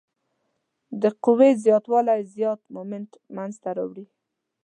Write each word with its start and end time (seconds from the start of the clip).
د 1.01 1.03
قوې 1.23 1.49
زیات 1.63 1.85
والی 1.91 2.19
زیات 2.35 2.61
مومنټ 2.73 3.09
منځته 3.35 3.69
راوړي. 3.77 4.05